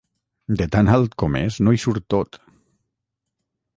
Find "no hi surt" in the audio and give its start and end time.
1.67-2.07